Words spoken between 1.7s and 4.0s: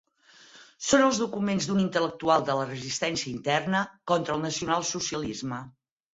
d'un intel·lectual de la resistència interna